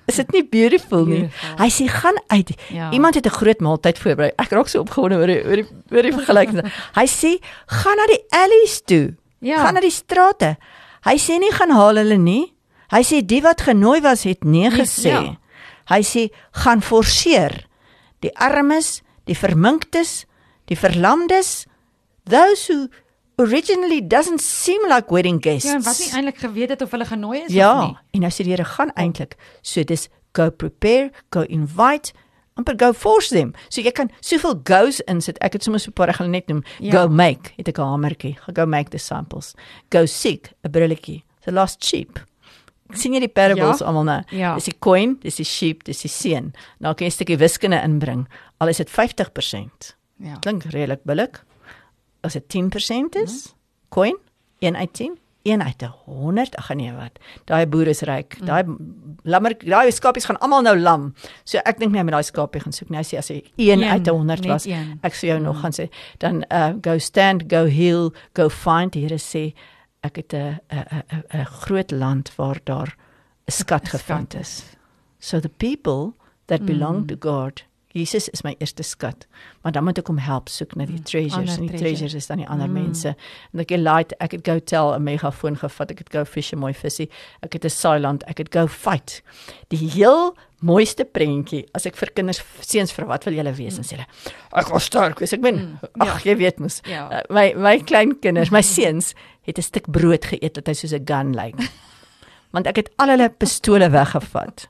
[0.08, 1.20] Is dit nie beautiful nie?
[1.28, 1.58] Beautiful.
[1.62, 2.50] Hy sê gaan uit.
[2.70, 2.92] Ja.
[2.92, 4.32] Iemand het 'n groot maaltyd voorberei.
[4.38, 6.72] Ek raak so opgewonde oor die oor die oor die vergelyking.
[7.00, 9.16] Hy sê gaan na die alleys toe.
[9.40, 9.64] Ja.
[9.64, 10.58] Gaan na die strate.
[11.06, 12.54] Hy sê nie gaan haal hulle nie.
[12.92, 15.10] Hy sê die wat genooi was het nee gesê.
[15.10, 15.36] ja.
[15.90, 17.66] Hy sê gaan forceer
[18.22, 20.26] die armes, die verminktes,
[20.66, 21.66] die verlamdes,
[22.30, 22.88] those who
[23.38, 25.66] originally doesn't seem like wedding guests.
[25.70, 27.98] Ja, en wat nie eintlik geweet het of hulle genooi is of Ja, nie.
[28.12, 29.36] en nou sê die Here gaan eintlik.
[29.62, 32.14] So dis go prepare, go invite,
[32.58, 33.54] amper go force them.
[33.70, 35.38] So jy kan soveel goes insit.
[35.42, 36.64] Ek het sommer so 'n paar ek gaan net noem.
[36.80, 36.92] Ja.
[36.92, 38.38] Go make, het ek 'n hamertjie.
[38.54, 39.54] Go make disciples.
[39.90, 41.24] Go seek, 'n brilletjie.
[41.46, 42.20] The lost sheep.
[42.94, 43.86] sien jy die parables Ja.
[43.86, 44.22] almal nou?
[44.30, 44.54] Ja.
[44.54, 46.54] Dis die coin, dis die sheep, dis die seun.
[46.80, 48.28] Nou kan jy 'n stukkie wiskunde inbring.
[48.60, 49.96] Al is dit 50%.
[50.20, 50.36] Ja.
[50.40, 51.44] Klink redelik billik.
[52.24, 53.54] As dit 10% is,
[53.90, 54.16] coin
[54.64, 56.56] 1 uit 10, 1 uit 100.
[56.56, 57.20] Ag nee, wat.
[57.50, 58.38] Daai boer is ryk.
[58.48, 58.64] Daai
[59.28, 61.10] lammer, daai skapies gaan almal nou lam.
[61.44, 62.90] So ek dink net met daai skapie gaan soek.
[62.90, 64.68] Nou sê as hy 1 Een, uit 100 net was,
[65.04, 65.90] ek sou jou nog gaan sê,
[66.24, 68.94] dan uh go stand, go heal, go find.
[68.96, 69.54] Die Here sê
[70.04, 71.04] ek het 'n 'n
[71.42, 72.96] 'n groot land waar daar
[73.48, 74.64] 'n skat gevind is.
[75.20, 76.16] So the people
[76.48, 79.28] that belong to God Jesus is my eerste skat.
[79.62, 81.34] Maar dan moet ek hom help soek na die treasures.
[81.34, 81.84] ander En die treasure.
[81.84, 83.16] treasures is dan die ander mense.
[83.54, 85.92] En ek light, ek het go tell 'n megafoon gevat.
[85.92, 87.10] Ek het go fish 'n mooi visie.
[87.42, 89.22] Ek het 'n silent, ek het go fight.
[89.70, 93.84] Die heel mooiste prentjie as ek vir kinders seuns vir wat wil julle wees en
[93.84, 94.06] sê hulle
[94.54, 97.10] ek was sterk wees ek ben ag jy weet mos Ja.
[97.12, 100.94] uh, my my klein kinders my seuns het 'n stuk brood geëet dat hy soos
[100.94, 101.56] 'n gun lyk
[102.54, 104.68] want ek het al hulle pistole weggevat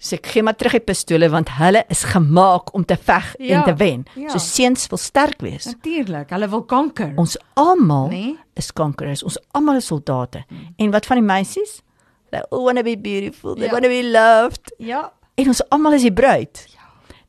[0.00, 3.58] So ek gee maar terug die pistole want hulle is gemaak om te veg Ja,
[3.58, 4.04] en te wen.
[4.16, 4.30] ja.
[4.32, 5.66] So seuns wil sterk wees.
[5.68, 7.12] Natuurlik, hulle wil kanker.
[7.20, 8.38] Ons almal Nee.
[8.56, 9.22] is kankerers.
[9.22, 10.44] Ons almal is soldate.
[10.78, 11.82] En wat van die meisies?
[12.30, 13.54] They all want to be beautiful.
[13.54, 13.70] They Ja.
[13.70, 14.72] want to be loved.
[14.78, 15.12] Ja.
[15.34, 16.66] En ons almal is die bruid.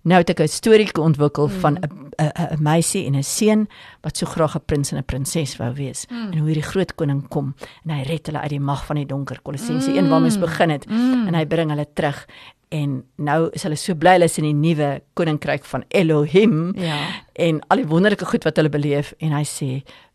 [0.03, 1.59] Nou het ek 'n storieetjie ontwikkel mm.
[1.59, 3.67] van 'n 'n meisie en 'n seun
[4.01, 6.05] wat so graag 'n prins en 'n prinses wou wees.
[6.09, 6.31] Mm.
[6.31, 7.53] En hoe hierdie groot koning kom
[7.85, 9.39] en hy red hulle uit die mag van die donker.
[9.41, 9.97] Kolossense mm.
[9.97, 11.27] 1 waar mens begin het mm.
[11.27, 12.25] en hy bring hulle terug
[12.71, 16.71] en nou is hulle so bly hulle is in die nuwe koninkryk van Elohim.
[16.79, 16.99] Ja.
[17.33, 19.71] En al die wonderlike goed wat hulle beleef en hy sê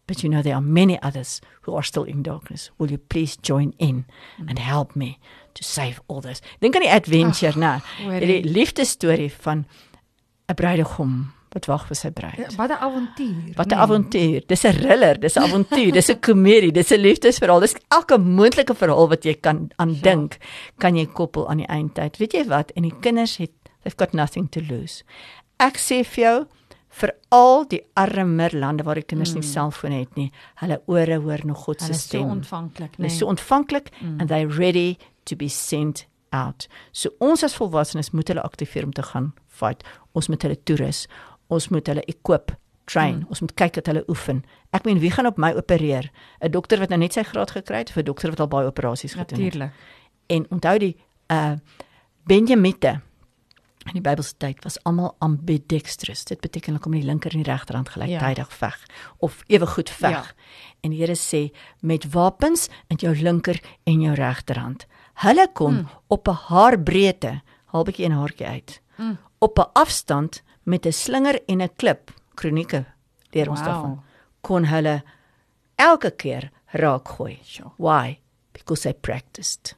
[0.07, 2.71] but you know there are many others who are still in darkness.
[2.79, 4.07] Will you please join in
[4.49, 5.19] and help me
[5.55, 6.41] to save all this?
[6.61, 8.21] Dink aan die adventure, oh, nou.
[8.23, 9.67] Die liefdesstorie van
[10.47, 12.39] 'n bruidegom wat wag vir sy bruid.
[12.39, 13.55] Ja, wat 'n avontuur.
[13.57, 13.83] Wat 'n nee.
[13.85, 14.41] avontuur.
[14.47, 17.61] Dis 'n thriller, dis 'n avontuur, dis 'n komedie, dis 'n liefdesverhaal.
[17.61, 20.47] Dis elke moontlike verhaal wat jy kan aandink, ja.
[20.79, 22.17] kan jy koppel aan die eindtyd.
[22.17, 22.71] Weet jy wat?
[22.77, 23.51] En die kinders het
[23.83, 25.03] they've got nothing to lose.
[25.59, 26.47] Ek sê vir jou,
[26.89, 29.41] vir al die armer lande waar die kinders mm.
[29.41, 30.31] nie selfone het nie.
[30.63, 32.21] Hulle ore hoor nog God se stem.
[32.21, 32.97] Hulle is so ontvanklik, nee.
[32.97, 34.21] Hulle is so ontvanklik mm.
[34.21, 36.67] and they ready to be sent out.
[36.93, 39.85] So ons as volwassenes moet hulle aktiveer om te gaan fight.
[40.17, 41.07] Ons moet hulle toerus.
[41.47, 43.17] Ons moet hulle equip, train.
[43.19, 43.27] Mm.
[43.29, 44.45] Ons moet kyk dat hulle oefen.
[44.71, 46.11] Ek meen wie gaan op my opereer?
[46.41, 48.67] 'n Dokter wat nou net sy graad gekry het of 'n dokter wat al baie
[48.67, 49.55] operasies gedoen het?
[49.55, 49.73] Natuurlik.
[50.27, 50.97] En onthou die
[51.31, 51.57] uh
[52.27, 53.01] Benjamite
[53.87, 56.25] In die Bybelse tyd was almal ambidextrous.
[56.27, 58.57] Dit beteken hulle kom in die linker en die regterhand gelyktydig ja.
[58.59, 58.81] veg
[59.23, 60.33] of ewe goed veg.
[60.33, 60.73] Ja.
[60.83, 61.53] En die Here sê
[61.87, 64.89] met wapens in jou linker en jou regterhand.
[65.23, 65.89] Hulle kom mm.
[66.07, 68.81] op 'n haarbreedte, halbetjie en haartjie uit.
[68.97, 69.19] Mm.
[69.39, 72.11] Op 'n afstand met 'n slinger en 'n klip.
[72.35, 72.85] Kronieke
[73.31, 73.69] leer ons wow.
[73.69, 74.03] daarvan.
[74.41, 75.03] Kon hulle
[75.77, 77.39] elke keer raak gooi.
[77.43, 77.73] Sure.
[77.77, 78.19] Why?
[78.53, 79.77] Because they practiced.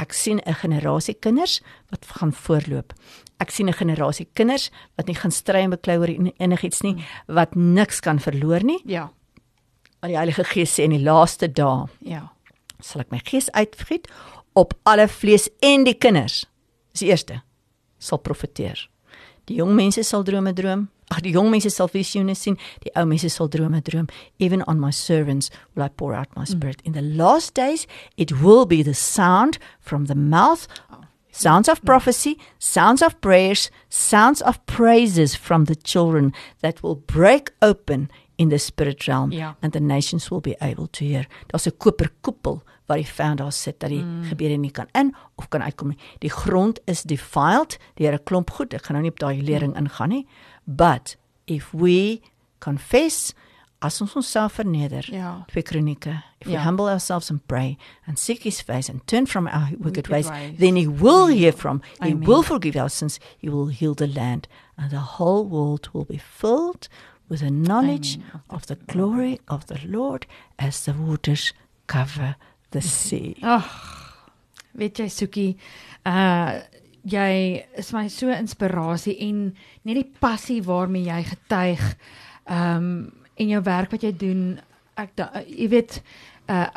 [0.00, 2.92] Ek sien 'n generasie kinders wat gaan voorloop.
[3.38, 7.54] Ek sien 'n generasie kinders wat nie gaan stry en beklei oor enigiets nie, wat
[7.54, 8.80] niks kan verloor nie.
[8.84, 9.12] Ja.
[10.00, 12.32] Maar die Heilige Gees sê in die laaste dae, ja,
[12.80, 14.08] sal ek my gees uitgiet
[14.54, 16.46] op alle vlees en die kinders.
[16.92, 17.42] Dis die eerste
[17.98, 18.88] sal profeteer.
[19.48, 23.04] Die jong mense sal drome droom, Ag die jong mense sal visioene sien, die ou
[23.06, 24.08] mense sal drome droom.
[24.38, 26.82] Even on my servants will I pour out my spirit.
[26.82, 26.86] Mm.
[26.86, 30.66] In the last days it will be the sound from the mouth
[31.34, 37.50] sounds of prophecy, sounds of prayers, sounds of praises from the children that will break
[37.60, 39.56] open in the spirit realm ja.
[39.60, 41.26] and the nations will be able to hear.
[41.46, 44.24] Daar's 'n koperkoepel waar die vyand daar sit dat die mm.
[44.24, 45.98] gebede nie kan in of kan uitkom nie.
[46.18, 48.74] Die grond is defiled deur 'n klomp goed.
[48.74, 49.78] Ek gaan nou nie op daai lering mm.
[49.78, 50.26] ingaan nie.
[50.64, 52.20] But if we
[52.58, 53.34] confess
[53.78, 55.44] as ons onsself verneder, ja.
[55.46, 56.52] twee kronieke, if ja.
[56.52, 60.08] we humble ourselves and pray and seek his face and turn from our wicked, wicked
[60.08, 62.26] ways, ways, then he will hear from, he Amen.
[62.26, 66.18] will forgive our sins, he will heal the land, and the whole world will be
[66.18, 66.88] filled
[67.28, 68.42] with the knowledge Amen.
[68.50, 70.26] of the glory of the Lord
[70.58, 71.52] as the waters
[71.86, 72.36] cover
[72.70, 73.36] the sea.
[73.42, 73.64] Ag,
[74.74, 75.50] weet jy Sukie,
[76.06, 76.60] uh
[77.04, 79.50] jy is my so inspirasie en
[79.84, 81.82] net die passie waarmee jy getuig
[82.48, 84.46] um, en jou werk wat jy doen
[84.96, 85.98] ek da, jy weet
[86.48, 86.70] uh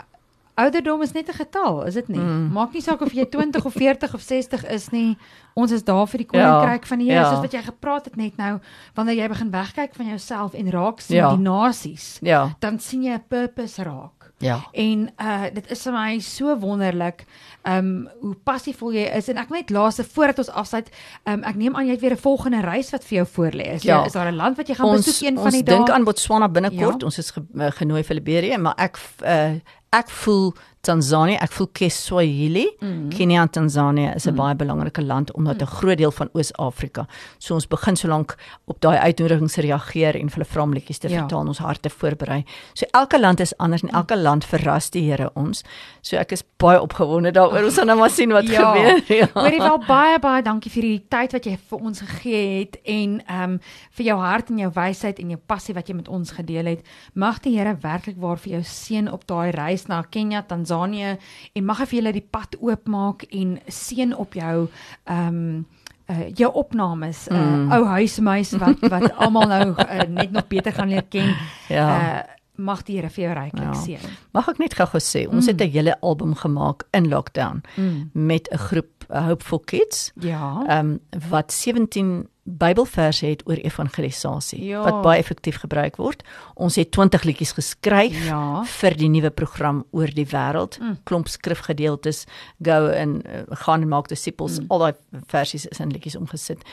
[0.57, 2.49] ouderdom is net 'n getal is dit nie mm.
[2.53, 5.17] maak nie saak of jy 20 of 40 of 60 is nie
[5.53, 7.29] ons is daar vir die koninkryk ja, van die Here ja.
[7.29, 8.59] soos wat jy gepraat het net nou
[8.93, 11.29] wanneer jy begin wegkyk van jouself en raak sien ja.
[11.35, 12.55] die nasies ja.
[12.59, 14.67] dan sien jy 'n purpose raak Ja.
[14.71, 17.23] En uh dit is vir my so wonderlik
[17.65, 20.91] um hoe passievol jy is en ek net laaste voordat ons afsluit
[21.25, 23.83] um ek neem aan jy het weer 'n volgende reis wat vir jou voorlê is.
[23.83, 24.05] Ja.
[24.05, 25.75] Is daar 'n land wat jy gaan ons, besoek een van die dae?
[25.75, 27.01] Ons dink aan Botswana binnekort.
[27.01, 27.05] Ja.
[27.05, 29.57] Ons is ge, uh, genooi vir Liberia, maar ek uh
[29.95, 30.53] ek voel
[30.87, 32.65] Tanzanië, ek voel Kiswahili.
[32.79, 33.09] Mm.
[33.11, 34.35] Kenia en Tanzanië is 'n mm.
[34.35, 35.69] baie belangrike land omdat 'n mm.
[35.69, 37.07] groot deel van Oos-Afrika.
[37.37, 41.19] So ons begin solank op daai uitnodigings reageer en hulle vra om liedjies te ja.
[41.19, 42.45] vertaal, ons harte voorberei.
[42.73, 43.95] So elke land is anders en mm.
[43.95, 45.63] elke land verras die Here ons.
[46.01, 47.63] So ek is baie opgewonde daaroor.
[47.63, 48.73] Ons gaan nou maar sien wat ja.
[48.73, 49.03] gebeur.
[49.17, 49.27] Ja.
[49.33, 53.21] Hoorie wel baie baie dankie vir die tyd wat jy vir ons gegee het en
[53.25, 53.59] ehm um,
[53.91, 56.79] vir jou hart en jou wysheid en jou passie wat jy met ons gedeel het.
[57.13, 61.17] Mag die Here werklik waar vir jou seën op daai reis na Kenia, Tanzanië Tanzanië
[61.53, 64.69] en mag hy vir julle die pad oopmaak en seën op jou
[65.05, 65.65] ehm um,
[66.07, 67.71] uh jou opnames uh mm.
[67.75, 71.35] ou huismeis wat wat almal nou uh, net nog beter gaan leer ken.
[71.67, 71.87] Ja.
[71.87, 73.73] Uh mag die Here vir jou ryklik ja.
[73.73, 74.15] seën.
[74.33, 75.51] Mag ek net gou-gou sê, ons mm.
[75.51, 78.09] het 'n hele album gemaak in lockdown mm.
[78.13, 80.11] met 'n groep Hopeful Kids.
[80.19, 80.63] Ja.
[80.67, 84.83] Ehm um, wat 17 Bybelverse het oor evangelisasie ja.
[84.83, 86.23] wat baie effektief gebruik word.
[86.53, 88.63] Ons het 20 liedjies geskryf ja.
[88.63, 90.79] vir die nuwe program oor die wêreld.
[90.79, 90.95] Mm.
[91.03, 92.23] Klomp skrifgedeeltes
[92.63, 94.61] go en uh, gaan en maak disippels.
[94.61, 94.71] Mm.
[94.71, 94.93] Al daai
[95.27, 96.63] versies is in liedjies omgesit.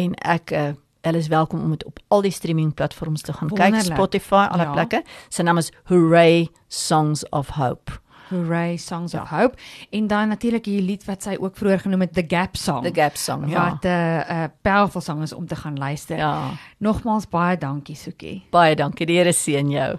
[0.00, 3.48] En ek uh, hulle is welkom om dit op al die streaming platforms te gaan
[3.48, 3.82] Wonderlijk.
[3.84, 3.94] kyk.
[3.94, 4.72] Spotify, alle ja.
[4.72, 5.02] plekke.
[5.28, 7.92] Sy naam is Hooray Songs of Hope.
[8.28, 9.22] Hooray Songs ja.
[9.22, 9.56] of Hope
[9.90, 12.84] en dan natuurlik die lied wat sy ook vroeër genoem het The Gap Song.
[12.84, 13.70] The Gap Song, ja.
[13.70, 16.16] Wat 'n uh, uh, powerful song is om te gaan luister.
[16.16, 16.50] Ja.
[16.78, 18.42] Nogmaals baie dankie Soekie.
[18.50, 19.06] Baie dankie.
[19.06, 19.98] Die Here seën jou.